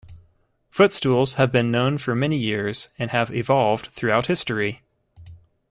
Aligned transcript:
Footstools 0.71 1.35
have 1.35 1.51
been 1.51 1.69
known 1.69 1.99
for 1.99 2.15
many 2.15 2.35
years, 2.35 2.89
and 2.97 3.11
have 3.11 3.29
evolved 3.31 3.89
throughout 3.93 4.25
history. 4.25 4.81